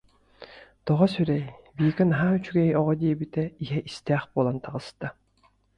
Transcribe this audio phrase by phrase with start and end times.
[0.85, 1.43] Тоҕо сүрэй,
[1.83, 5.07] Вика наһаа үчүгэй оҕо диэбитэ иһэ истээх буолан таҕыста